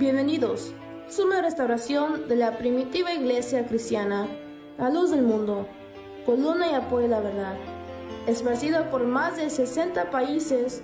[0.00, 0.72] Bienvenidos.
[1.10, 4.28] Suma restauración de la primitiva iglesia cristiana,
[4.78, 5.68] la luz del mundo,
[6.24, 7.54] columna y apoyo a la verdad.
[8.26, 10.82] Esparcida por más de 60 países,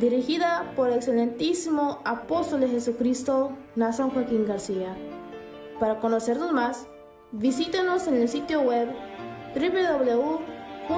[0.00, 4.96] dirigida por el excelentísimo apóstol de Jesucristo, Nazón Joaquín García.
[5.78, 6.88] Para conocernos más,
[7.30, 8.88] visítenos en el sitio web
[9.54, 10.90] www.lldm.org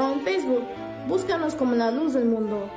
[0.00, 0.64] o en Facebook,
[1.06, 2.68] búscanos como la luz del mundo.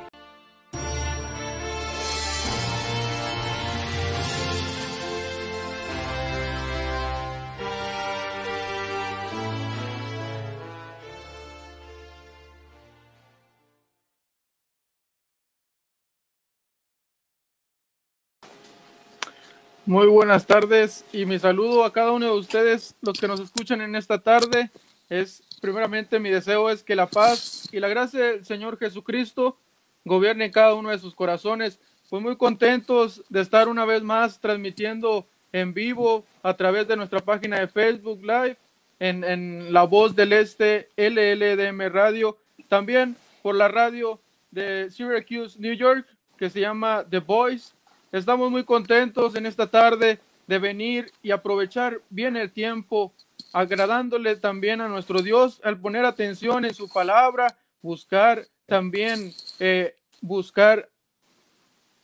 [19.91, 23.81] Muy buenas tardes y mi saludo a cada uno de ustedes, los que nos escuchan
[23.81, 24.71] en esta tarde.
[25.09, 29.57] Es primeramente mi deseo es que la paz y la gracia del Señor Jesucristo
[30.05, 31.77] gobierne cada uno de sus corazones.
[32.09, 37.19] Pues muy contentos de estar una vez más transmitiendo en vivo a través de nuestra
[37.19, 38.55] página de Facebook Live
[38.97, 42.37] en, en La Voz del Este, LLDM Radio,
[42.69, 44.21] también por la radio
[44.51, 47.73] de Syracuse, New York, que se llama The Voice
[48.11, 53.13] Estamos muy contentos en esta tarde de venir y aprovechar bien el tiempo,
[53.53, 60.89] agradándole también a nuestro Dios al poner atención en su palabra, buscar también, eh, buscar,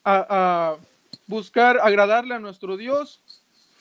[0.05, 0.77] a,
[1.25, 3.21] buscar agradarle a nuestro Dios,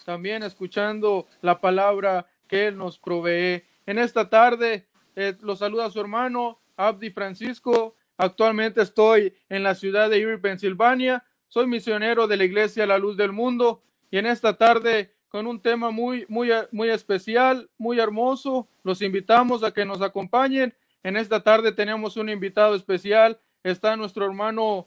[0.05, 3.62] también escuchando la palabra que Él nos provee.
[3.86, 7.94] En esta tarde eh, lo saluda su hermano Abdi Francisco.
[8.16, 11.22] Actualmente estoy en la ciudad de Erie, Pensilvania
[11.56, 15.58] soy misionero de la Iglesia La Luz del Mundo y en esta tarde con un
[15.58, 20.74] tema muy, muy, muy especial, muy hermoso, los invitamos a que nos acompañen.
[21.02, 24.86] En esta tarde tenemos un invitado especial, está nuestro hermano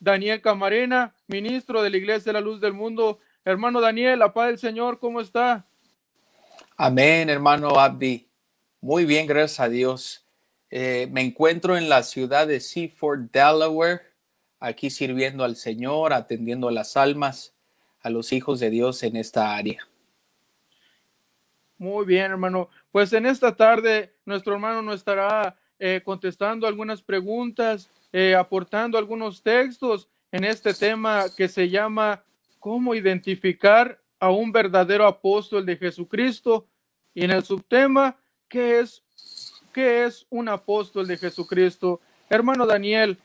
[0.00, 3.20] Daniel Camarena, ministro de la Iglesia La Luz del Mundo.
[3.44, 5.64] Hermano Daniel, la paz del Señor, ¿cómo está?
[6.76, 8.26] Amén, hermano Abdi.
[8.80, 10.26] Muy bien, gracias a Dios.
[10.70, 14.09] Eh, me encuentro en la ciudad de Seaford, Delaware
[14.60, 17.54] aquí sirviendo al Señor, atendiendo las almas,
[18.02, 19.86] a los hijos de Dios en esta área.
[21.78, 22.68] Muy bien, hermano.
[22.92, 29.42] Pues en esta tarde nuestro hermano nos estará eh, contestando algunas preguntas, eh, aportando algunos
[29.42, 32.22] textos en este tema que se llama
[32.58, 36.66] ¿Cómo identificar a un verdadero apóstol de Jesucristo?
[37.14, 38.16] Y en el subtema,
[38.46, 39.02] ¿qué es,
[39.72, 42.00] qué es un apóstol de Jesucristo?
[42.28, 43.18] Hermano Daniel,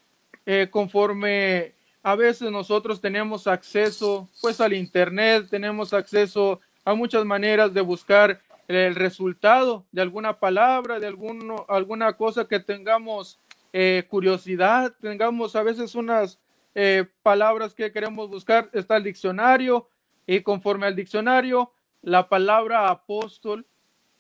[0.46, 1.74] eh, conforme
[2.04, 8.42] a veces nosotros tenemos acceso pues al internet, tenemos acceso a muchas maneras de buscar
[8.68, 13.40] el resultado de alguna palabra, de alguno, alguna cosa que tengamos
[13.74, 16.40] eh, curiosidad, tengamos a veces unas
[16.76, 19.88] eh, palabras que queremos buscar, está el diccionario
[20.28, 23.66] y conforme al diccionario, la palabra apóstol,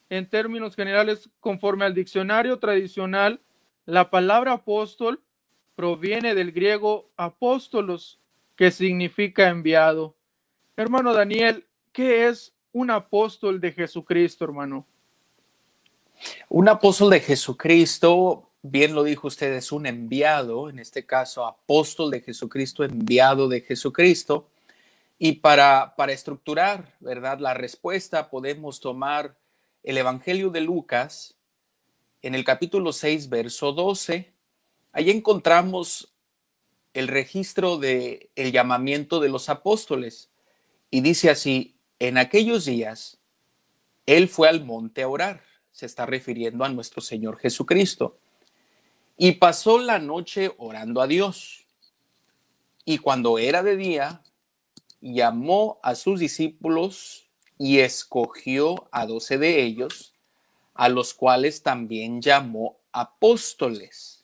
[0.09, 3.41] en términos generales, conforme al diccionario tradicional,
[3.85, 5.21] la palabra apóstol
[5.75, 8.19] proviene del griego apóstolos,
[8.55, 10.15] que significa enviado.
[10.77, 14.85] Hermano Daniel, ¿qué es un apóstol de Jesucristo, hermano?
[16.49, 22.11] Un apóstol de Jesucristo, bien lo dijo usted, es un enviado, en este caso apóstol
[22.11, 24.49] de Jesucristo, enviado de Jesucristo.
[25.17, 27.39] Y para, para estructurar, ¿verdad?
[27.39, 29.37] La respuesta podemos tomar
[29.83, 31.35] el Evangelio de Lucas
[32.21, 34.34] en el capítulo 6, verso 12,
[34.95, 36.15] Ahí encontramos
[36.93, 40.29] el registro de llamamiento de los apóstoles.
[40.89, 43.17] Y dice así, en aquellos días
[44.05, 48.17] él fue al monte a orar, se está refiriendo a nuestro Señor Jesucristo,
[49.17, 51.65] y pasó la noche orando a Dios.
[52.85, 54.21] Y cuando era de día,
[55.01, 60.13] llamó a sus discípulos y escogió a doce de ellos,
[60.73, 64.14] a los cuales también llamó apóstoles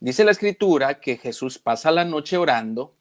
[0.00, 2.94] Dice la escritura que Jesús pasa la noche orando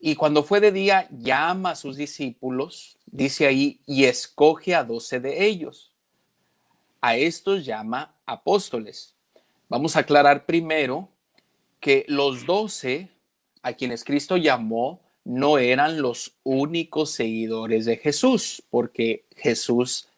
[0.00, 5.20] y cuando fue de día llama a sus discípulos, dice ahí, y escoge a doce
[5.20, 5.92] de ellos.
[7.00, 9.14] A estos llama apóstoles.
[9.68, 11.08] Vamos a aclarar primero
[11.78, 13.10] que los doce
[13.62, 20.08] a quienes Cristo llamó no eran los únicos seguidores de Jesús, porque Jesús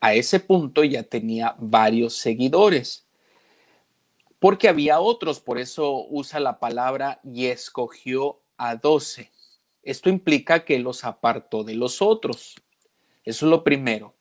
[0.00, 3.04] a ese punto ya tenía varios seguidores
[4.42, 9.30] porque había otros, por eso usa la palabra y escogió a doce.
[9.84, 12.56] Esto implica que los apartó de los otros.
[13.22, 14.16] Eso es lo primero.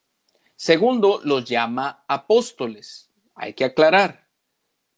[0.56, 3.10] Segundo, los llama apóstoles.
[3.34, 4.28] Hay que aclarar.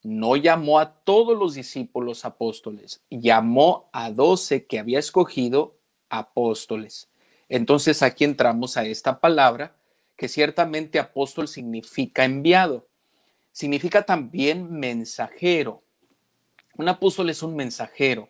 [0.01, 5.79] no llamó a todos los discípulos apóstoles, llamó a doce que había escogido
[6.09, 7.09] apóstoles.
[7.47, 9.77] Entonces aquí entramos a esta palabra
[10.17, 12.89] que ciertamente apóstol significa enviado,
[13.53, 15.83] significa también mensajero.
[16.75, 18.27] Un apóstol es un mensajero,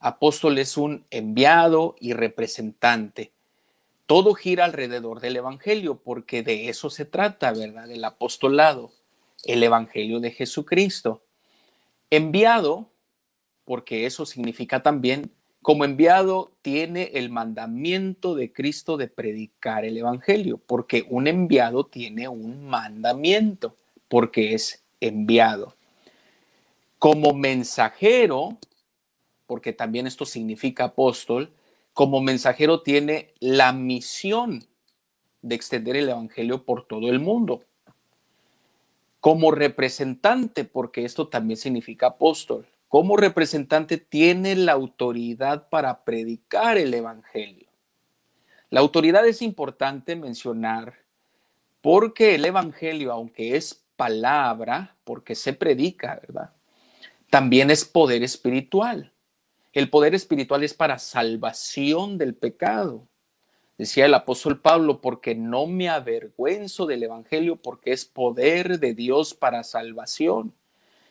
[0.00, 3.32] apóstol es un enviado y representante.
[4.04, 7.88] Todo gira alrededor del Evangelio porque de eso se trata, ¿verdad?
[7.88, 8.90] Del apostolado,
[9.44, 11.22] el Evangelio de Jesucristo.
[12.10, 12.90] Enviado,
[13.64, 15.30] porque eso significa también
[15.62, 22.26] como enviado tiene el mandamiento de Cristo de predicar el Evangelio, porque un enviado tiene
[22.28, 23.76] un mandamiento,
[24.08, 25.76] porque es enviado.
[26.98, 28.58] Como mensajero,
[29.46, 31.52] porque también esto significa apóstol,
[31.92, 34.64] como mensajero tiene la misión
[35.42, 37.64] de extender el Evangelio por todo el mundo.
[39.20, 46.92] Como representante, porque esto también significa apóstol como representante tiene la autoridad para predicar el
[46.94, 47.68] Evangelio.
[48.70, 50.94] La autoridad es importante mencionar
[51.82, 56.52] porque el Evangelio, aunque es palabra, porque se predica, ¿verdad?
[57.28, 59.12] También es poder espiritual.
[59.72, 63.08] El poder espiritual es para salvación del pecado.
[63.76, 69.34] Decía el apóstol Pablo, porque no me avergüenzo del Evangelio, porque es poder de Dios
[69.34, 70.54] para salvación.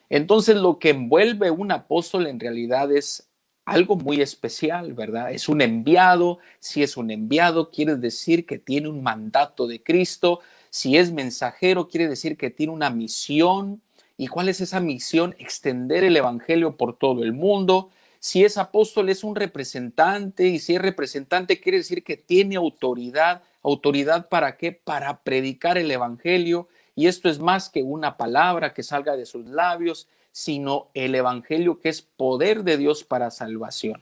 [0.09, 3.29] Entonces lo que envuelve un apóstol en realidad es
[3.65, 5.31] algo muy especial, ¿verdad?
[5.31, 6.39] Es un enviado.
[6.59, 10.39] Si es un enviado, quiere decir que tiene un mandato de Cristo.
[10.69, 13.81] Si es mensajero, quiere decir que tiene una misión.
[14.17, 15.35] ¿Y cuál es esa misión?
[15.39, 17.89] Extender el Evangelio por todo el mundo.
[18.19, 20.47] Si es apóstol, es un representante.
[20.47, 23.43] Y si es representante, quiere decir que tiene autoridad.
[23.63, 24.71] ¿Autoridad para qué?
[24.71, 26.67] Para predicar el Evangelio
[26.97, 31.79] y esto es más que una palabra que salga de sus labios, sino el Evangelio
[31.79, 34.01] que es poder de Dios para salvación.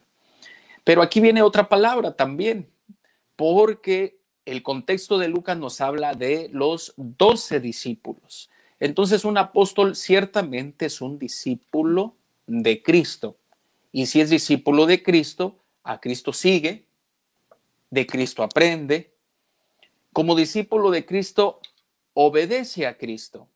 [0.86, 2.70] Pero aquí viene otra palabra también,
[3.36, 8.50] porque el contexto de Lucas nos habla de los doce discípulos.
[8.80, 12.16] Entonces un apóstol ciertamente es un discípulo
[12.46, 13.38] de Cristo.
[13.92, 16.86] Y si es discípulo de Cristo, a Cristo sigue,
[17.90, 19.12] de Cristo aprende.
[20.14, 21.60] Como discípulo de Cristo
[22.14, 23.48] obedece a Cristo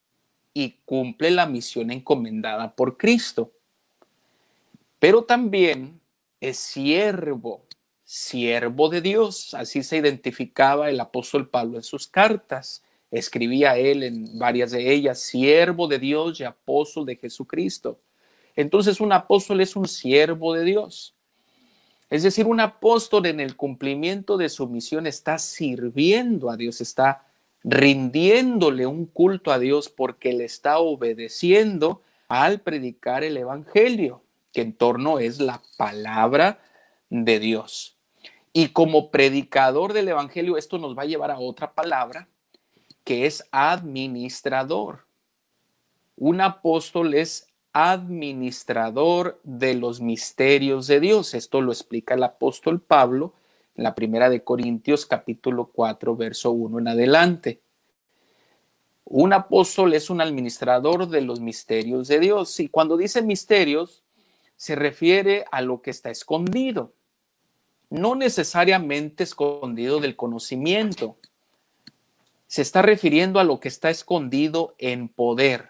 [0.53, 3.51] y cumple la misión encomendada por Cristo.
[5.00, 6.00] Pero también
[6.42, 7.63] es siervo,
[8.11, 9.53] siervo de Dios.
[9.53, 12.81] Así se identificaba el apóstol Pablo en sus cartas.
[13.11, 18.00] Escribía él en varias de ellas, siervo de Dios y apóstol de Jesucristo.
[18.56, 21.13] Entonces un apóstol es un siervo de Dios.
[22.09, 27.27] Es decir, un apóstol en el cumplimiento de su misión está sirviendo a Dios, está
[27.63, 34.73] rindiéndole un culto a Dios porque le está obedeciendo al predicar el Evangelio, que en
[34.73, 36.59] torno es la palabra
[37.11, 37.99] de Dios.
[38.51, 42.28] Y como predicador del Evangelio, esto nos va a llevar a otra palabra,
[43.04, 45.06] que es administrador.
[46.16, 51.34] Un apóstol es administrador de los misterios de Dios.
[51.34, 53.34] Esto lo explica el apóstol Pablo
[53.84, 57.62] la primera de Corintios capítulo 4, verso 1 en adelante.
[59.06, 64.04] Un apóstol es un administrador de los misterios de Dios y cuando dice misterios
[64.56, 66.94] se refiere a lo que está escondido,
[67.90, 71.18] no necesariamente escondido del conocimiento.
[72.48, 75.69] Se está refiriendo a lo que está escondido en poder,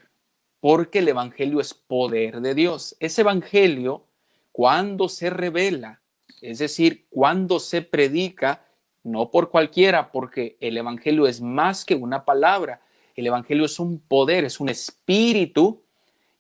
[0.60, 2.96] porque el Evangelio es poder de Dios.
[3.00, 4.06] Ese Evangelio,
[4.52, 6.02] cuando se revela,
[6.42, 8.66] es decir, cuando se predica,
[9.04, 12.82] no por cualquiera, porque el Evangelio es más que una palabra,
[13.16, 15.84] el Evangelio es un poder, es un espíritu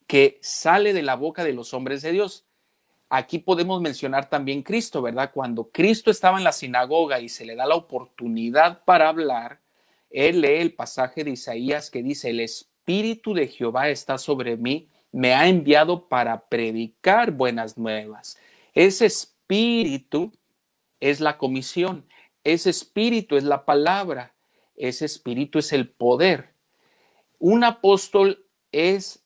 [0.07, 2.45] que sale de la boca de los hombres de Dios.
[3.09, 5.31] Aquí podemos mencionar también Cristo, ¿verdad?
[5.33, 9.59] Cuando Cristo estaba en la sinagoga y se le da la oportunidad para hablar,
[10.11, 14.89] él lee el pasaje de Isaías que dice, el Espíritu de Jehová está sobre mí,
[15.11, 18.37] me ha enviado para predicar buenas nuevas.
[18.73, 20.31] Ese espíritu
[20.99, 22.05] es la comisión,
[22.43, 24.33] ese espíritu es la palabra,
[24.75, 26.53] ese espíritu es el poder.
[27.39, 29.23] Un apóstol es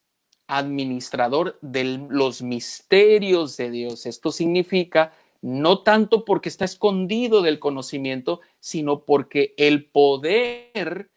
[0.47, 4.05] administrador de los misterios de Dios.
[4.05, 11.09] Esto significa no tanto porque está escondido del conocimiento, sino porque el poder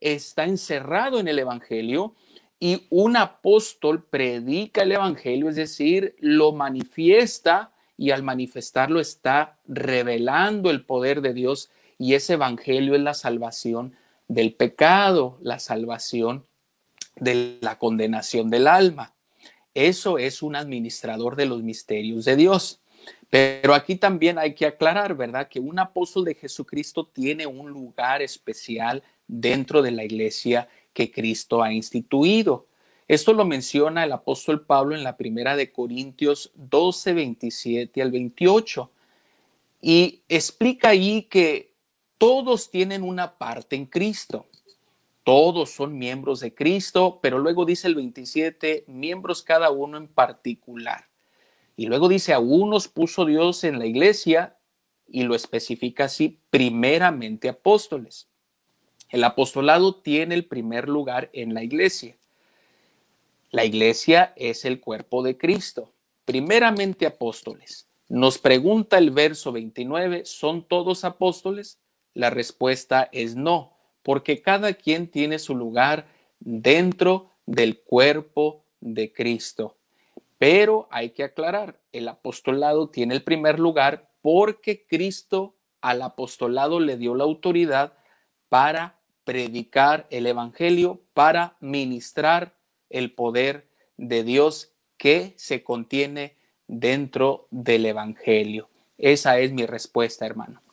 [0.00, 2.14] está encerrado en el Evangelio
[2.58, 10.70] y un apóstol predica el Evangelio, es decir, lo manifiesta y al manifestarlo está revelando
[10.70, 13.94] el poder de Dios y ese evangelio es la salvación
[14.28, 16.46] del pecado, la salvación
[17.16, 19.14] de la condenación del alma.
[19.74, 22.80] Eso es un administrador de los misterios de Dios.
[23.30, 25.48] Pero aquí también hay que aclarar, ¿verdad?
[25.48, 31.62] Que un apóstol de Jesucristo tiene un lugar especial dentro de la iglesia que Cristo
[31.62, 32.66] ha instituido.
[33.08, 38.90] Esto lo menciona el apóstol Pablo en la primera de Corintios 12, 27 al 28.
[39.82, 41.72] Y explica ahí que
[42.16, 44.46] todos tienen una parte en Cristo.
[45.24, 51.08] Todos son miembros de Cristo, pero luego dice el 27, miembros cada uno en particular.
[51.76, 54.58] Y luego dice, a unos puso Dios en la iglesia
[55.08, 58.28] y lo especifica así, primeramente apóstoles.
[59.08, 62.16] El apostolado tiene el primer lugar en la iglesia.
[63.50, 65.92] La iglesia es el cuerpo de Cristo.
[66.24, 67.88] Primeramente apóstoles.
[68.08, 71.78] Nos pregunta el verso 29, ¿son todos apóstoles?
[72.12, 73.73] La respuesta es no,
[74.04, 76.06] porque cada quien tiene su lugar
[76.38, 79.76] dentro del cuerpo de Cristo.
[80.38, 86.96] Pero hay que aclarar, el apostolado tiene el primer lugar porque Cristo al apostolado le
[86.96, 87.94] dio la autoridad
[88.48, 92.54] para predicar el Evangelio, para ministrar
[92.90, 98.68] el poder de Dios que se contiene dentro del Evangelio.
[98.98, 100.63] Esa es mi respuesta, hermano.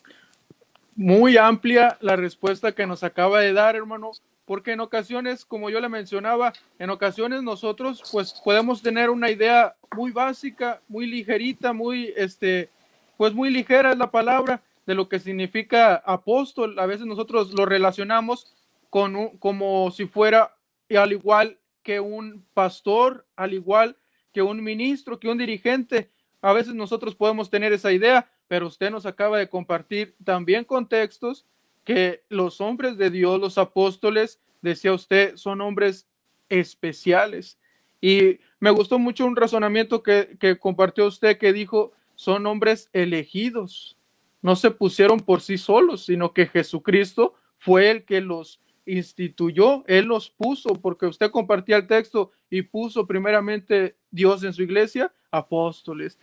[0.94, 4.12] Muy amplia la respuesta que nos acaba de dar, hermano
[4.44, 9.76] porque en ocasiones, como yo le mencionaba, en ocasiones nosotros pues podemos tener una idea
[9.96, 12.68] muy básica, muy ligerita, muy, este,
[13.16, 16.78] pues muy ligera es la palabra de lo que significa apóstol.
[16.78, 18.52] A veces nosotros lo relacionamos
[18.90, 20.54] con como si fuera
[20.90, 23.96] al igual que un pastor, al igual
[24.32, 26.10] que un ministro, que un dirigente.
[26.42, 31.46] A veces nosotros podemos tener esa idea, pero usted nos acaba de compartir también contextos
[31.84, 36.06] que los hombres de Dios, los apóstoles, decía usted, son hombres
[36.50, 37.58] especiales.
[37.98, 43.96] Y me gustó mucho un razonamiento que, que compartió usted que dijo, son hombres elegidos.
[44.42, 50.04] No se pusieron por sí solos, sino que Jesucristo fue el que los instituyó, Él
[50.04, 56.18] los puso, porque usted compartía el texto y puso primeramente Dios en su iglesia, apóstoles.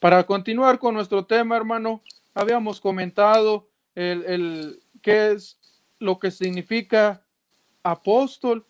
[0.00, 2.02] Para continuar con nuestro tema, hermano,
[2.32, 5.58] habíamos comentado el, qué es
[5.98, 7.22] lo que significa
[7.82, 8.64] apóstol.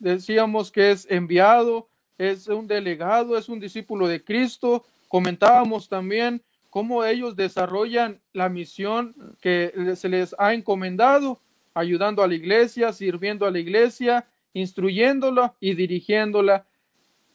[0.00, 4.84] Decíamos que es enviado, es un delegado, es un discípulo de Cristo.
[5.06, 11.40] Comentábamos también cómo ellos desarrollan la misión que se les ha encomendado,
[11.74, 16.66] ayudando a la iglesia, sirviendo a la iglesia, instruyéndola y dirigiéndola.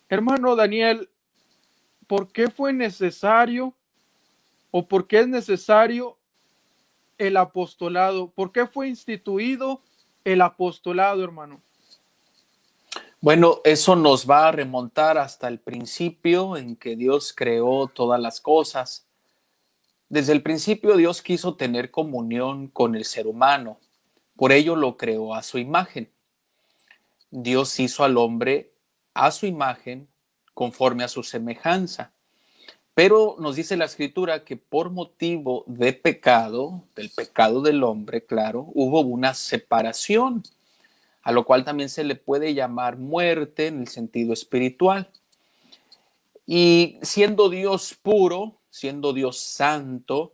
[0.10, 1.08] Hermano Daniel,
[2.12, 3.74] ¿por qué fue necesario
[4.70, 6.18] o por qué es necesario
[7.18, 8.30] el apostolado?
[8.32, 9.82] ¿Por qué fue instituido
[10.26, 11.62] el apostolado, hermano?
[13.22, 18.42] Bueno, eso nos va a remontar hasta el principio en que Dios creó todas las
[18.42, 19.08] cosas.
[20.10, 23.78] Desde el principio Dios quiso tener comunión con el ser humano,
[24.36, 26.12] por ello lo creó a su imagen.
[27.30, 28.74] Dios hizo al hombre
[29.14, 30.11] a su imagen
[30.54, 32.12] conforme a su semejanza.
[32.94, 38.68] Pero nos dice la escritura que por motivo de pecado, del pecado del hombre, claro,
[38.74, 40.44] hubo una separación,
[41.24, 45.10] a lo cual también se le puede llamar muerte en el sentido espiritual.
[46.46, 50.34] Y siendo Dios puro, siendo Dios santo,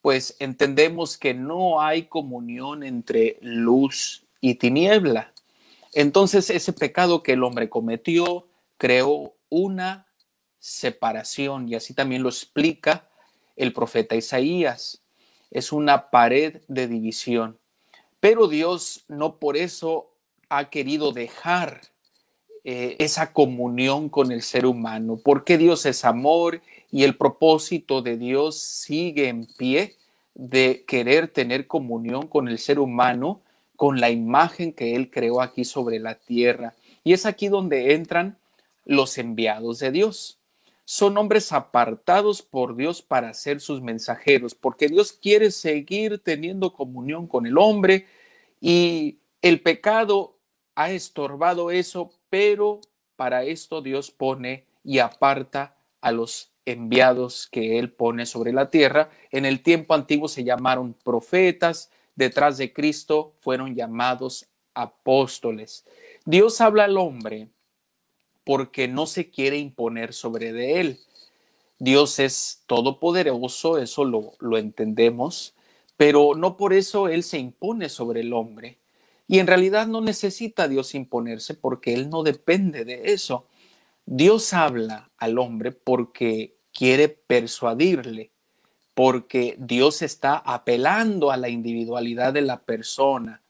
[0.00, 5.32] pues entendemos que no hay comunión entre luz y tiniebla.
[5.92, 10.06] Entonces ese pecado que el hombre cometió creó una
[10.58, 13.06] separación, y así también lo explica
[13.54, 15.02] el profeta Isaías.
[15.50, 17.58] Es una pared de división.
[18.18, 20.08] Pero Dios no por eso
[20.48, 21.82] ha querido dejar
[22.64, 28.16] eh, esa comunión con el ser humano, porque Dios es amor y el propósito de
[28.16, 29.96] Dios sigue en pie
[30.34, 33.42] de querer tener comunión con el ser humano,
[33.76, 36.74] con la imagen que Él creó aquí sobre la tierra.
[37.04, 38.38] Y es aquí donde entran
[38.84, 40.38] los enviados de Dios
[40.84, 47.26] son hombres apartados por Dios para ser sus mensajeros, porque Dios quiere seguir teniendo comunión
[47.26, 48.06] con el hombre
[48.60, 50.36] y el pecado
[50.74, 52.80] ha estorbado eso, pero
[53.16, 59.10] para esto Dios pone y aparta a los enviados que él pone sobre la tierra.
[59.30, 65.84] En el tiempo antiguo se llamaron profetas, detrás de Cristo fueron llamados apóstoles.
[66.24, 67.48] Dios habla al hombre
[68.44, 70.98] porque no se quiere imponer sobre de él.
[71.78, 75.54] Dios es todopoderoso, eso lo, lo entendemos,
[75.96, 78.78] pero no por eso Él se impone sobre el hombre.
[79.28, 83.46] Y en realidad no necesita Dios imponerse porque Él no depende de eso.
[84.04, 88.32] Dios habla al hombre porque quiere persuadirle,
[88.94, 93.42] porque Dios está apelando a la individualidad de la persona.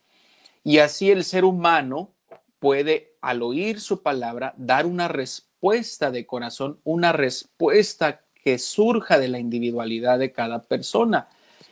[0.63, 2.13] Y así el ser humano
[2.59, 9.29] puede, al oír su palabra, dar una respuesta de corazón, una respuesta que surja de
[9.29, 11.29] la individualidad de cada persona.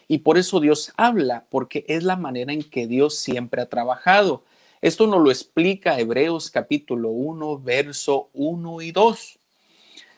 [0.08, 4.46] Y por eso Dios habla, porque es la manera en que Dios siempre ha trabajado.
[4.80, 9.40] Esto nos lo explica Hebreos capítulo 1, verso 1 y 2.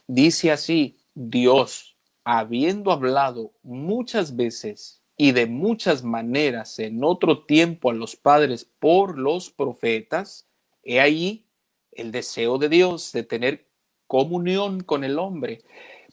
[0.06, 7.94] Dice así, Dios, habiendo hablado muchas veces y de muchas maneras en otro tiempo a
[7.96, 10.46] los padres por los profetas,
[10.84, 11.46] he ahí
[11.92, 13.68] el deseo de Dios de tener
[14.08, 15.62] comunión con el hombre.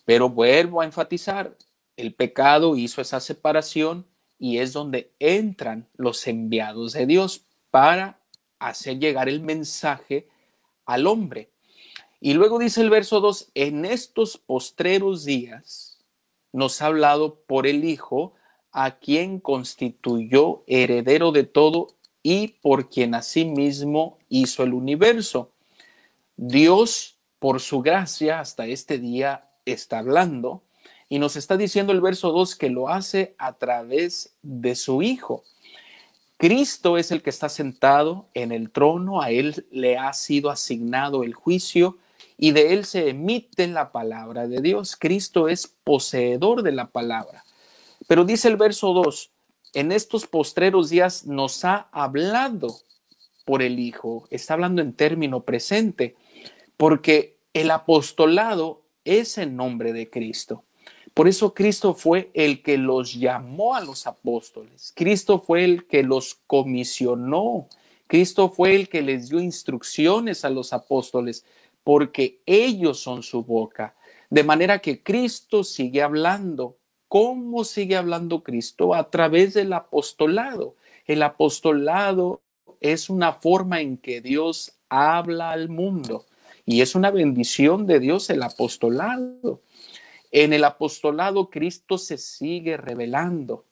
[0.05, 1.57] Pero vuelvo a enfatizar,
[1.97, 4.07] el pecado hizo esa separación
[4.39, 8.21] y es donde entran los enviados de Dios para
[8.59, 10.29] hacer llegar el mensaje
[10.87, 11.51] al hombre.
[12.21, 15.99] Y luego dice el verso 2, en estos postreros días
[16.53, 18.35] nos ha hablado por el Hijo,
[18.73, 21.89] a quien constituyó heredero de todo
[22.23, 25.53] y por quien asimismo hizo el universo.
[26.37, 30.63] Dios, por su gracia, hasta este día está hablando
[31.09, 35.45] y nos está diciendo el verso 2 que lo hace a través de su Hijo.
[36.37, 41.23] Cristo es el que está sentado en el trono, a él le ha sido asignado
[41.23, 41.99] el juicio
[42.39, 44.97] y de él se emite la palabra de Dios.
[44.97, 47.45] Cristo es poseedor de la palabra.
[48.07, 49.30] Pero dice el verso 2,
[49.75, 52.77] en estos postreros días nos ha hablado
[53.45, 54.27] por el Hijo.
[54.31, 56.17] Está hablando en término presente,
[56.77, 60.65] porque el apostolado es en nombre de Cristo.
[61.15, 64.93] Por eso Cristo fue el que los llamó a los apóstoles.
[64.95, 67.69] Cristo fue el que los comisionó.
[68.07, 71.45] Cristo fue el que les dio instrucciones a los apóstoles,
[71.83, 73.95] porque ellos son su boca.
[74.31, 76.77] De manera que Cristo sigue hablando.
[77.11, 78.95] ¿Cómo sigue hablando Cristo?
[78.95, 80.77] A través del apostolado.
[81.07, 82.41] El apostolado
[82.81, 86.25] es una forma en que Dios habla al mundo.
[86.65, 89.61] Y es una bendición de Dios el apostolado.
[90.31, 93.65] En el apostolado Cristo se sigue revelando.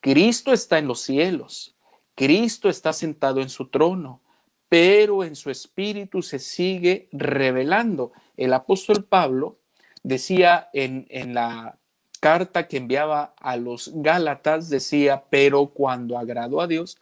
[0.00, 1.76] Cristo está en los cielos.
[2.14, 4.22] Cristo está sentado en su trono,
[4.70, 8.12] pero en su espíritu se sigue revelando.
[8.38, 9.58] El apóstol Pablo
[10.02, 11.76] decía en, en la
[12.20, 16.98] carta que enviaba a los Gálatas, decía, pero cuando agradó a Dios,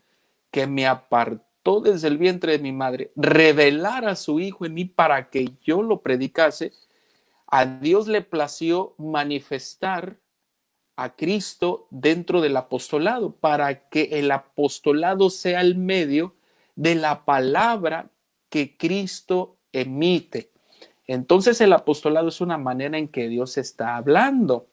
[0.50, 4.84] que me apartó desde el vientre de mi madre, revelar a su Hijo en mí
[4.84, 6.72] para que yo lo predicase,
[7.46, 10.16] a Dios le plació manifestar
[10.96, 16.34] a Cristo dentro del apostolado, para que el apostolado sea el medio
[16.76, 18.10] de la palabra
[18.48, 20.50] que Cristo emite.
[21.06, 24.66] Entonces el apostolado es una manera en que Dios está hablando.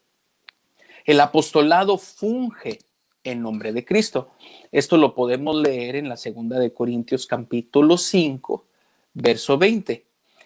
[1.06, 2.80] El apostolado funge
[3.24, 4.32] en nombre de Cristo.
[4.72, 8.66] Esto lo podemos leer en la segunda de Corintios capítulo 5,
[9.14, 10.04] verso 20.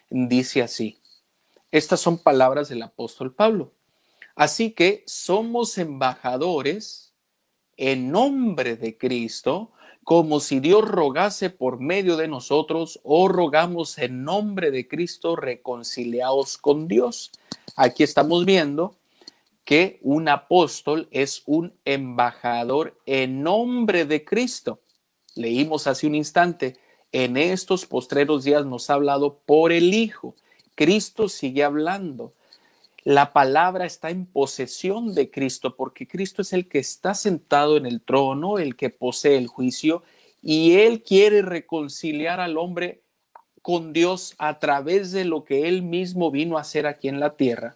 [0.09, 0.97] Dice así,
[1.71, 3.71] estas son palabras del apóstol Pablo.
[4.35, 7.13] Así que somos embajadores
[7.77, 9.71] en nombre de Cristo,
[10.03, 16.57] como si Dios rogase por medio de nosotros o rogamos en nombre de Cristo reconciliados
[16.57, 17.31] con Dios.
[17.77, 18.98] Aquí estamos viendo
[19.69, 24.79] que un apóstol es un embajador en nombre de Cristo.
[25.35, 26.75] Leímos hace un instante,
[27.11, 30.33] en estos postreros días nos ha hablado por el Hijo.
[30.73, 32.33] Cristo sigue hablando.
[33.03, 37.85] La palabra está en posesión de Cristo porque Cristo es el que está sentado en
[37.85, 40.01] el trono, el que posee el juicio
[40.41, 43.03] y él quiere reconciliar al hombre
[43.61, 47.37] con Dios a través de lo que él mismo vino a hacer aquí en la
[47.37, 47.75] tierra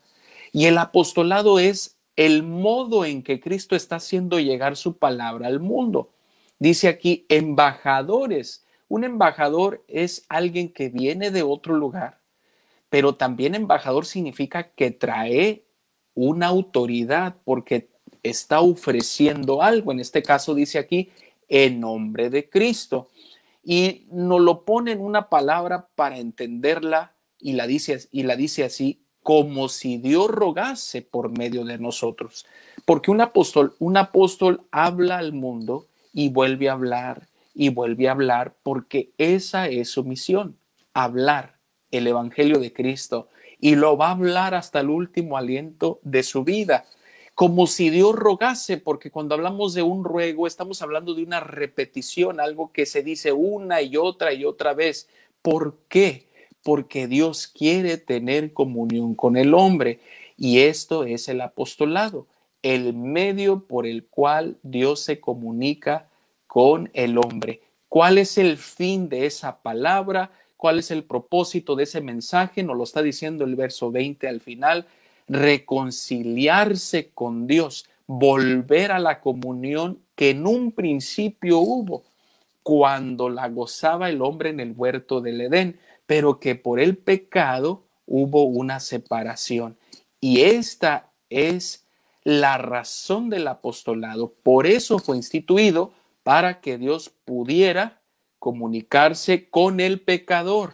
[0.54, 5.60] y el apostolado es el modo en que Cristo está haciendo llegar su palabra al
[5.60, 6.14] mundo.
[6.60, 8.64] Dice aquí, embajadores.
[8.88, 12.20] Un embajador es alguien que viene de otro lugar,
[12.90, 15.66] pero también embajador significa que trae
[16.14, 17.90] una autoridad porque
[18.22, 19.92] está ofreciendo algo.
[19.92, 21.10] En este caso dice aquí,
[21.48, 23.10] en nombre de Cristo.
[23.64, 28.64] Y nos lo pone en una palabra para entenderla y la dice, y la dice
[28.64, 32.46] así, como si Dios rogase por medio de nosotros.
[32.86, 38.12] Porque un apóstol, un apóstol habla al mundo y vuelve a hablar y vuelve a
[38.12, 40.58] hablar porque esa es su misión,
[40.94, 41.58] hablar
[41.92, 46.44] el evangelio de Cristo y lo va a hablar hasta el último aliento de su
[46.44, 46.86] vida,
[47.34, 52.40] como si Dios rogase, porque cuando hablamos de un ruego estamos hablando de una repetición,
[52.40, 55.08] algo que se dice una y otra y otra vez.
[55.42, 56.28] ¿Por qué?
[56.64, 60.00] Porque Dios quiere tener comunión con el hombre
[60.38, 62.28] y esto es el apostolado,
[62.64, 66.08] el medio por el cual Dios se comunica
[66.48, 67.62] con el hombre.
[67.90, 70.32] ¿Cuál es el fin de esa palabra?
[70.58, 72.64] ¿Cuál es el propósito de ese mensaje?
[72.64, 74.88] Nos lo está diciendo el verso 20 al final.
[75.28, 82.04] Reconciliarse con Dios, volver a la comunión que en un principio hubo
[82.64, 87.84] cuando la gozaba el hombre en el huerto del Edén, pero que por el pecado
[88.06, 89.78] hubo una separación.
[90.20, 91.86] Y esta es
[92.24, 94.34] la razón del apostolado.
[94.44, 98.02] Por eso fue instituido para que Dios pudiera
[98.40, 100.74] comunicarse con el pecador.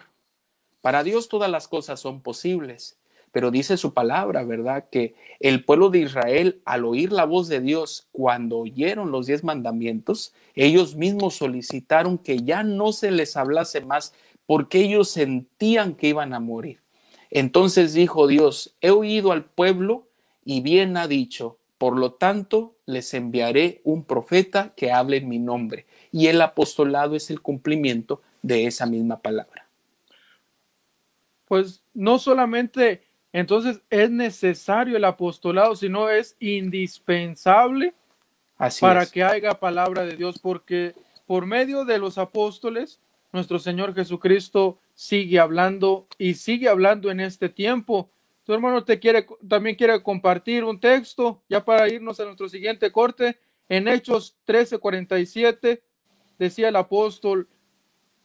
[0.82, 2.98] Para Dios todas las cosas son posibles,
[3.32, 4.86] pero dice su palabra, ¿verdad?
[4.90, 9.44] Que el pueblo de Israel, al oír la voz de Dios, cuando oyeron los diez
[9.44, 14.14] mandamientos, ellos mismos solicitaron que ya no se les hablase más
[14.50, 16.82] porque ellos sentían que iban a morir.
[17.30, 20.08] Entonces dijo Dios, he oído al pueblo
[20.44, 25.38] y bien ha dicho, por lo tanto les enviaré un profeta que hable en mi
[25.38, 25.86] nombre.
[26.12, 29.68] Y el apostolado es el cumplimiento de esa misma palabra.
[31.46, 37.94] Pues no solamente entonces es necesario el apostolado, sino es indispensable
[38.82, 40.96] para que haya palabra de Dios, porque
[41.28, 43.00] por medio de los apóstoles,
[43.32, 48.10] nuestro Señor Jesucristo sigue hablando y sigue hablando en este tiempo.
[48.44, 52.92] Tu hermano te quiere, también quiere compartir un texto, ya para irnos a nuestro siguiente
[52.92, 53.40] corte.
[53.68, 55.82] En Hechos 13:47
[56.40, 57.48] decía el apóstol,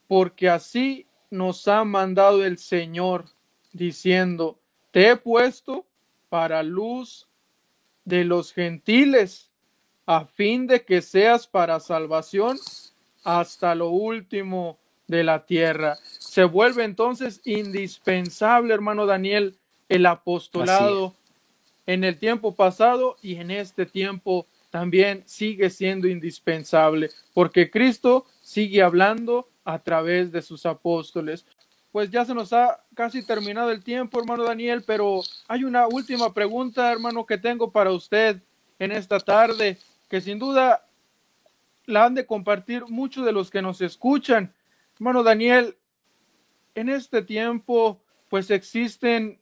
[0.09, 3.25] porque así nos ha mandado el Señor,
[3.73, 4.59] diciendo,
[4.91, 5.85] te he puesto
[6.29, 7.29] para luz
[8.05, 9.51] de los gentiles,
[10.07, 12.59] a fin de que seas para salvación
[13.25, 15.97] hasta lo último de la tierra.
[16.19, 19.57] Se vuelve entonces indispensable, hermano Daniel,
[19.89, 21.15] el apostolado
[21.87, 28.83] en el tiempo pasado y en este tiempo también sigue siendo indispensable, porque Cristo sigue
[28.83, 31.47] hablando a través de sus apóstoles
[31.95, 36.35] pues ya se nos ha casi terminado el tiempo, hermano Daniel, pero hay una última
[36.35, 38.43] pregunta, hermano, que tengo para usted
[38.81, 40.85] en esta tarde, que sin duda
[41.87, 44.53] la han de compartir muchos de los que nos escuchan.
[44.97, 45.77] Hermano Daniel,
[46.77, 49.41] en este tiempo, pues existen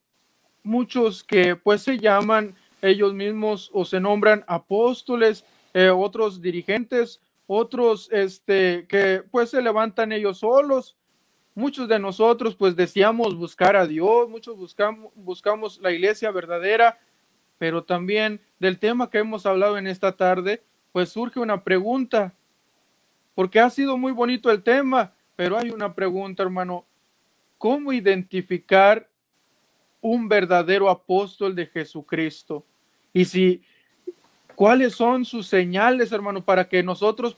[0.62, 8.08] muchos que pues se llaman ellos mismos o se nombran apóstoles, eh, otros dirigentes, otros
[8.12, 10.96] este que pues se levantan ellos solos.
[11.54, 16.98] Muchos de nosotros pues deseamos buscar a Dios, muchos buscamos, buscamos la iglesia verdadera,
[17.58, 20.62] pero también del tema que hemos hablado en esta tarde,
[20.92, 22.32] pues surge una pregunta,
[23.34, 26.84] porque ha sido muy bonito el tema, pero hay una pregunta, hermano,
[27.58, 29.08] ¿cómo identificar
[30.00, 32.64] un verdadero apóstol de Jesucristo?
[33.12, 33.62] Y si,
[34.54, 37.36] ¿cuáles son sus señales, hermano, para que nosotros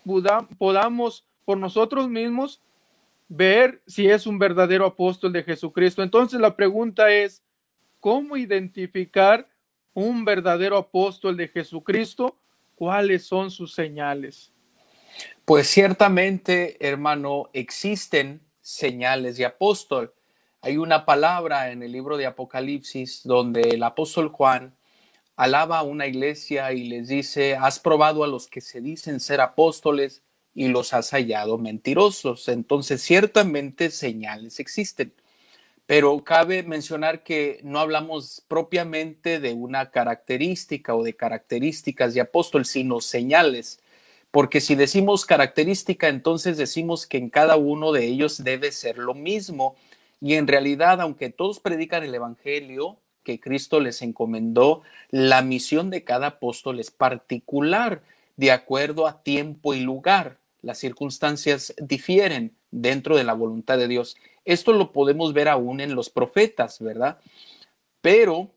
[0.59, 2.61] podamos por nosotros mismos
[3.28, 6.02] ver si es un verdadero apóstol de Jesucristo.
[6.02, 7.42] Entonces la pregunta es,
[8.00, 9.48] ¿cómo identificar
[9.92, 12.38] un verdadero apóstol de Jesucristo?
[12.74, 14.54] ¿Cuáles son sus señales?
[15.44, 20.14] Pues ciertamente, hermano, existen señales de apóstol.
[20.62, 24.74] Hay una palabra en el libro de Apocalipsis donde el apóstol Juan
[25.37, 29.42] alaba a una iglesia y les dice, has probado a los que se dicen ser
[29.42, 30.22] apóstoles
[30.54, 32.48] y los has hallado mentirosos.
[32.48, 35.12] Entonces, ciertamente señales existen.
[35.85, 42.64] Pero cabe mencionar que no hablamos propiamente de una característica o de características de apóstol,
[42.64, 43.80] sino señales.
[44.35, 49.14] Porque si decimos característica, entonces decimos que en cada uno de ellos debe ser lo
[49.14, 49.77] mismo.
[50.20, 56.03] Y en realidad, aunque todos predican el Evangelio que Cristo les encomendó, la misión de
[56.03, 58.03] cada apóstol es particular,
[58.37, 64.16] de acuerdo a tiempo y lugar las circunstancias difieren dentro de la voluntad de Dios.
[64.44, 67.18] Esto lo podemos ver aún en los profetas, ¿verdad?
[68.01, 68.51] Pero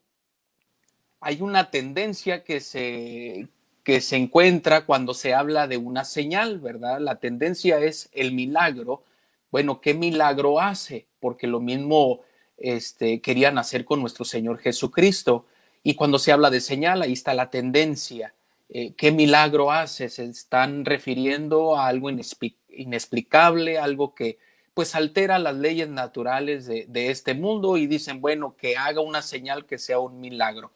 [1.19, 3.47] hay una tendencia que se,
[3.87, 6.99] que se encuentra cuando se habla de una señal, ¿verdad?
[6.99, 9.01] La tendencia es el milagro.
[9.49, 11.07] Bueno, ¿qué milagro hace?
[11.21, 12.19] Porque lo mismo
[12.57, 15.45] este, querían hacer con nuestro Señor Jesucristo.
[15.83, 18.33] Y cuando se habla de señal, ahí está la tendencia.
[18.67, 20.09] Eh, ¿qué milagro hace?
[20.09, 24.37] Se están refiriendo a algo inexplicable, algo que
[24.73, 29.65] pues altera las leyes naturales de, este mundo y dicen, bueno, que haga una señal
[29.65, 30.73] que sea un milagro.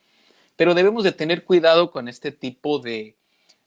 [0.55, 3.15] Pero debemos de tener cuidado con este tipo de,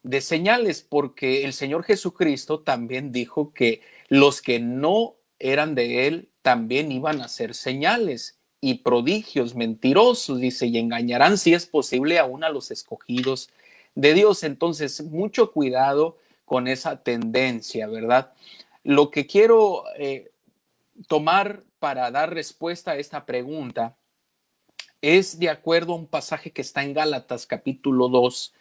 [0.02, 6.28] de señales porque el Señor Jesucristo también dijo que los que no eran de él,
[6.42, 12.44] también iban a ser señales y prodigios mentirosos, dice, y engañarán si es posible aún
[12.44, 13.50] a los escogidos
[13.94, 14.42] de Dios.
[14.42, 18.32] Entonces, mucho cuidado con esa tendencia, ¿verdad?
[18.82, 20.30] Lo que quiero eh,
[21.08, 23.96] tomar para dar respuesta a esta pregunta
[25.04, 28.54] es de acuerdo a un pasaje que está en Gálatas capítulo 2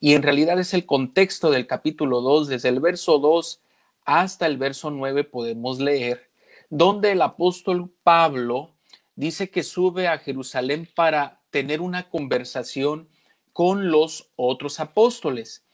[0.00, 3.60] y en realidad es el contexto del capítulo 2, desde el verso 2
[4.06, 6.30] hasta el verso 9 podemos leer,
[6.70, 8.70] donde el apóstol Pablo
[9.14, 13.10] dice que sube a Jerusalén para tener una conversación
[13.52, 15.66] con los otros apóstoles.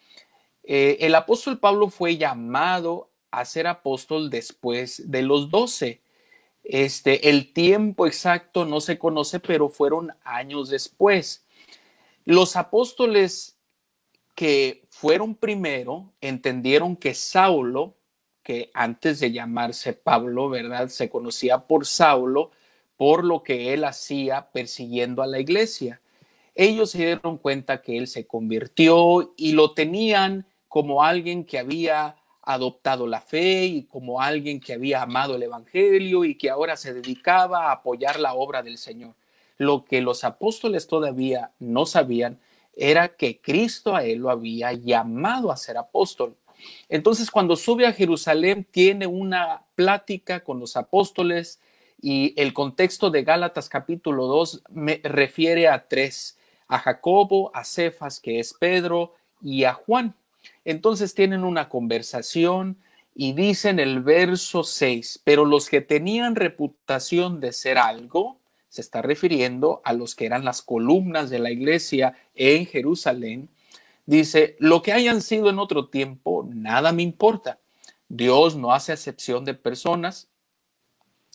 [0.64, 6.00] Eh, el apóstol Pablo fue llamado a ser apóstol después de los doce.
[6.68, 11.46] Este, el tiempo exacto no se conoce, pero fueron años después.
[12.24, 13.56] Los apóstoles
[14.34, 17.94] que fueron primero entendieron que Saulo,
[18.42, 20.88] que antes de llamarse Pablo, ¿verdad?
[20.88, 22.50] Se conocía por Saulo,
[22.96, 26.00] por lo que él hacía persiguiendo a la iglesia.
[26.56, 32.16] Ellos se dieron cuenta que él se convirtió y lo tenían como alguien que había
[32.46, 36.94] adoptado la fe y como alguien que había amado el Evangelio y que ahora se
[36.94, 39.14] dedicaba a apoyar la obra del Señor.
[39.58, 42.38] Lo que los apóstoles todavía no sabían
[42.74, 46.36] era que Cristo a él lo había llamado a ser apóstol.
[46.88, 51.60] Entonces, cuando sube a Jerusalén, tiene una plática con los apóstoles
[52.00, 58.20] y el contexto de Gálatas capítulo 2 me refiere a tres, a Jacobo, a Cefas,
[58.20, 60.14] que es Pedro, y a Juan.
[60.66, 62.76] Entonces tienen una conversación
[63.14, 69.00] y dicen el verso 6, pero los que tenían reputación de ser algo, se está
[69.00, 73.48] refiriendo a los que eran las columnas de la iglesia en Jerusalén,
[74.06, 77.60] dice, lo que hayan sido en otro tiempo, nada me importa.
[78.08, 80.28] Dios no hace excepción de personas.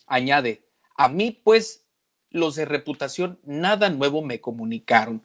[0.07, 0.65] Añade,
[0.97, 1.85] a mí pues
[2.31, 5.23] los de reputación nada nuevo me comunicaron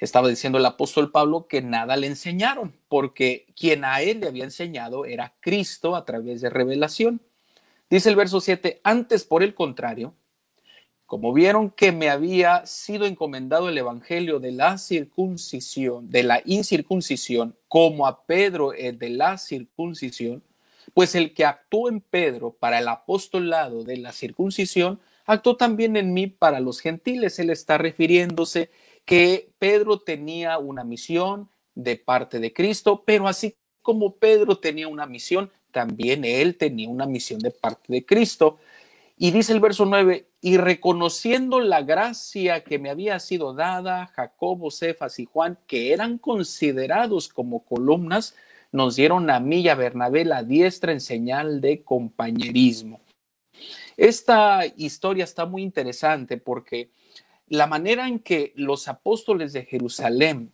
[0.00, 4.44] estaba diciendo el apóstol Pablo que nada le enseñaron, porque quien a él le había
[4.44, 7.20] enseñado era Cristo a través de revelación.
[7.90, 10.14] Dice el verso 7, antes por el contrario,
[11.04, 17.56] como vieron que me había sido encomendado el evangelio de la circuncisión, de la incircuncisión,
[17.68, 20.42] como a Pedro el de la circuncisión,
[20.94, 26.12] pues el que actuó en Pedro para el apostolado de la circuncisión, actuó también en
[26.12, 27.38] mí para los gentiles.
[27.38, 28.70] Él está refiriéndose
[29.10, 35.04] que Pedro tenía una misión de parte de Cristo, pero así como Pedro tenía una
[35.04, 38.60] misión, también él tenía una misión de parte de Cristo.
[39.16, 44.70] Y dice el verso 9, y reconociendo la gracia que me había sido dada, Jacobo,
[44.70, 48.36] Cefas y Juan, que eran considerados como columnas,
[48.70, 53.00] nos dieron a mí y a Bernabé la diestra en señal de compañerismo.
[53.96, 56.90] Esta historia está muy interesante porque
[57.50, 60.52] la manera en que los apóstoles de Jerusalén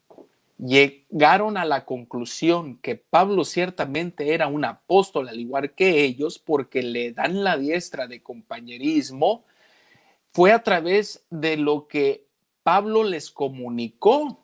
[0.59, 6.83] llegaron a la conclusión que Pablo ciertamente era un apóstol al igual que ellos porque
[6.83, 9.45] le dan la diestra de compañerismo,
[10.33, 12.25] fue a través de lo que
[12.63, 14.41] Pablo les comunicó.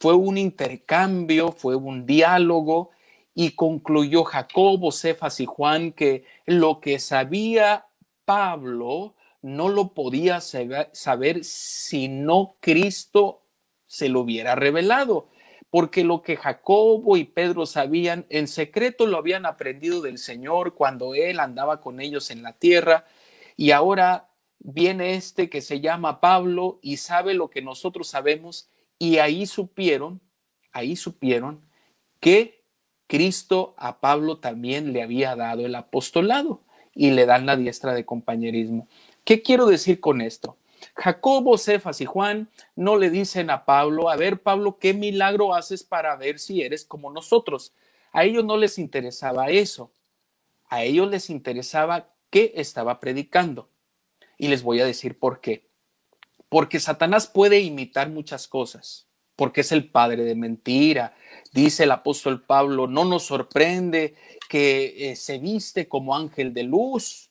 [0.00, 2.90] Fue un intercambio, fue un diálogo
[3.34, 7.86] y concluyó Jacobo, Cefas y Juan que lo que sabía
[8.24, 13.44] Pablo no lo podía saber si no Cristo
[13.86, 15.28] se lo hubiera revelado,
[15.70, 21.14] porque lo que Jacobo y Pedro sabían en secreto lo habían aprendido del Señor cuando
[21.14, 23.06] Él andaba con ellos en la tierra,
[23.56, 29.18] y ahora viene este que se llama Pablo y sabe lo que nosotros sabemos, y
[29.18, 30.20] ahí supieron,
[30.72, 31.62] ahí supieron
[32.20, 32.64] que
[33.06, 36.62] Cristo a Pablo también le había dado el apostolado
[36.94, 38.88] y le dan la diestra de compañerismo.
[39.28, 40.56] ¿Qué quiero decir con esto?
[40.94, 45.82] Jacobo, Cefas y Juan no le dicen a Pablo, a ver Pablo, ¿qué milagro haces
[45.84, 47.74] para ver si eres como nosotros?
[48.12, 49.92] A ellos no les interesaba eso.
[50.70, 53.68] A ellos les interesaba qué estaba predicando.
[54.38, 55.66] Y les voy a decir por qué.
[56.48, 61.14] Porque Satanás puede imitar muchas cosas, porque es el padre de mentira.
[61.52, 64.14] Dice el apóstol Pablo, no nos sorprende
[64.48, 67.27] que eh, se viste como ángel de luz,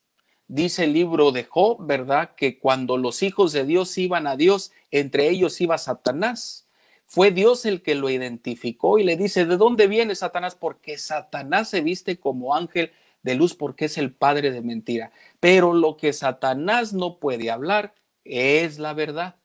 [0.48, 2.36] dice el libro de Job, ¿verdad?
[2.36, 6.68] Que cuando los hijos de Dios iban a Dios, entre ellos iba Satanás.
[7.06, 10.56] Fue Dios el que lo identificó y le dice, ¿de dónde viene Satanás?
[10.56, 12.92] Porque Satanás se viste como ángel
[13.24, 15.12] de luz porque es el padre de mentira.
[15.40, 17.94] Pero lo que Satanás no puede hablar
[18.26, 19.36] es la verdad.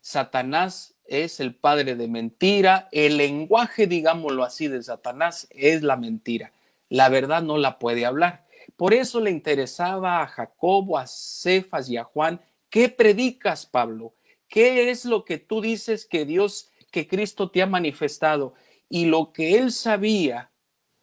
[0.00, 2.88] Satanás es el padre de mentira.
[2.92, 6.52] El lenguaje, digámoslo así, de Satanás es la mentira.
[6.88, 8.47] La verdad no la puede hablar
[8.78, 14.14] Por eso le interesaba a Jacobo, a Cefas y a Juan, ¿qué predicas, Pablo?
[14.46, 18.54] ¿Qué es lo que tú dices que Dios, que Cristo te ha manifestado?
[18.88, 20.52] Y lo que él sabía,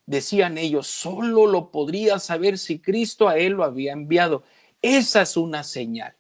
[0.06, 4.44] decían ellos, solo lo podría saber si Cristo a él lo había enviado.
[4.82, 6.16] Esa es una señal,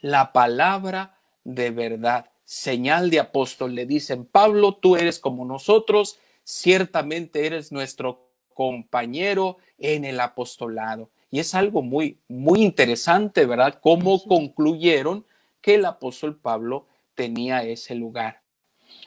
[0.00, 3.74] la palabra de verdad, señal de apóstol.
[3.74, 11.10] Le dicen, Pablo, tú eres como nosotros, ciertamente eres nuestro compañero en el apostolado.
[11.30, 13.78] Y es algo muy, muy interesante, ¿verdad?
[13.82, 15.26] Cómo concluyeron
[15.60, 18.42] que el apóstol Pablo tenía ese lugar.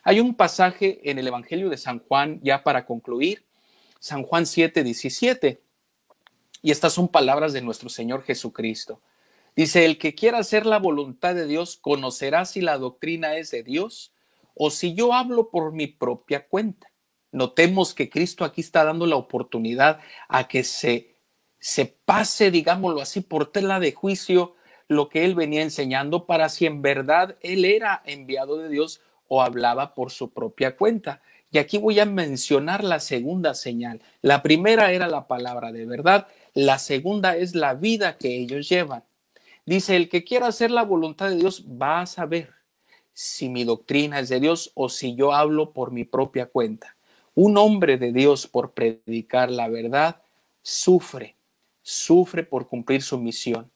[0.04, 3.46] Hay un pasaje en el Evangelio de San Juan, ya para concluir,
[4.00, 5.62] San Juan 7, 17.
[6.62, 9.02] Y estas son palabras de nuestro Señor Jesucristo.
[9.56, 13.64] Dice, el que quiera hacer la voluntad de Dios conocerá si la doctrina es de
[13.64, 14.14] Dios
[14.54, 16.88] o si yo hablo por mi propia cuenta.
[17.38, 21.18] Notemos que Cristo aquí está dando la oportunidad a que se,
[21.60, 24.56] se pase, digámoslo así, por tela de juicio
[24.88, 29.44] lo que él venía enseñando para si en verdad él era enviado de Dios o
[29.44, 31.22] hablaba por su propia cuenta.
[31.52, 34.02] Y aquí voy a mencionar la segunda señal.
[34.24, 39.04] La primera era la palabra de verdad, la segunda es la vida que ellos llevan.
[39.64, 42.52] Dice, el que quiera hacer la voluntad de Dios va a saber
[43.14, 46.97] si mi doctrina es de Dios o si yo hablo por mi propia cuenta.
[47.40, 50.24] Un hombre de Dios por predicar la verdad
[50.64, 51.36] sufre,
[51.84, 53.70] sufre por cumplir su misión.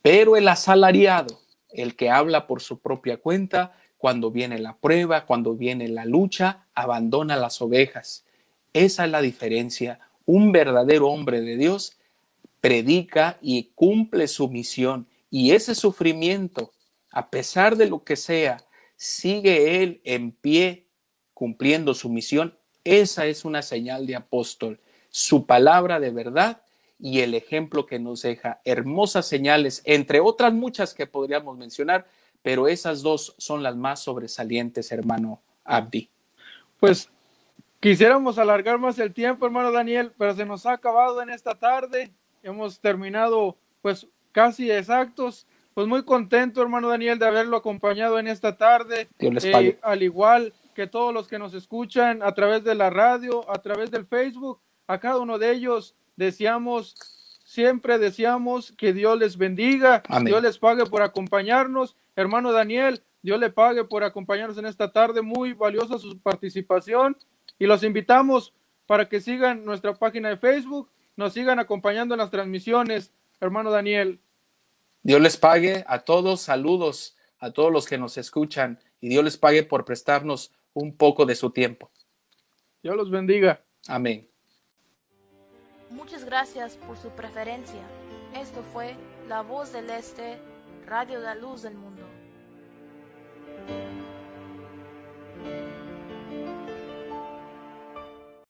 [0.00, 5.52] Pero el asalariado, el que habla por su propia cuenta, cuando viene la prueba, cuando
[5.52, 8.24] viene la lucha, abandona las ovejas.
[8.72, 10.00] Esa es la diferencia.
[10.24, 11.98] Un verdadero hombre de Dios
[12.62, 15.06] predica y cumple su misión.
[15.30, 16.72] Y ese sufrimiento,
[17.10, 18.56] a pesar de lo que sea,
[18.96, 20.86] sigue él en pie
[21.34, 24.78] cumpliendo su misión esa es una señal de apóstol,
[25.10, 26.62] su palabra de verdad
[27.00, 28.60] y el ejemplo que nos deja.
[28.64, 32.06] Hermosas señales, entre otras muchas que podríamos mencionar,
[32.42, 36.08] pero esas dos son las más sobresalientes, hermano Abdi.
[36.78, 37.10] Pues
[37.80, 42.12] quisiéramos alargar más el tiempo, hermano Daniel, pero se nos ha acabado en esta tarde.
[42.44, 45.44] Hemos terminado pues casi exactos.
[45.74, 49.08] Pues muy contento, hermano Daniel, de haberlo acompañado en esta tarde.
[49.18, 49.68] Dios les pague.
[49.70, 53.62] Eh, al igual que todos los que nos escuchan a través de la radio, a
[53.62, 56.94] través del Facebook, a cada uno de ellos deseamos,
[57.46, 61.96] siempre deseamos que Dios les bendiga, Dios les pague por acompañarnos.
[62.14, 67.16] Hermano Daniel, Dios le pague por acompañarnos en esta tarde, muy valiosa su participación
[67.58, 68.52] y los invitamos
[68.84, 74.20] para que sigan nuestra página de Facebook, nos sigan acompañando en las transmisiones, hermano Daniel.
[75.02, 79.38] Dios les pague a todos, saludos a todos los que nos escuchan y Dios les
[79.38, 81.90] pague por prestarnos un poco de su tiempo.
[82.82, 83.64] Dios los bendiga.
[83.88, 84.28] Amén.
[85.90, 87.80] Muchas gracias por su preferencia.
[88.34, 88.94] Esto fue
[89.28, 90.38] La Voz del Este,
[90.86, 92.02] Radio La Luz del Mundo.